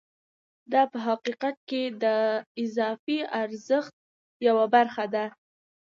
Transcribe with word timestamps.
دا 0.71 0.81
په 0.91 0.97
حقیقت 1.07 1.55
کې 1.69 1.81
د 2.03 2.05
اضافي 2.63 3.19
ارزښت 3.41 3.93
یوه 4.47 4.65
برخه 4.75 5.05
ده 5.13 5.25